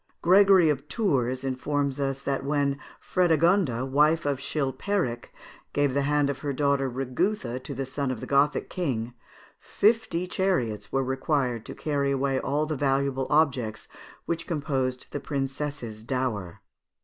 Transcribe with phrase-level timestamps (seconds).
[0.23, 5.25] Gregory of Tours informs us, that when Frédégonde, wife of Chilpéric,
[5.73, 9.13] gave the hand of her daughter Rigouthe to the son of the Gothic king,
[9.59, 13.87] fifty chariots were required to carry away all the valuable objects
[14.25, 16.61] which composed the princess's dower.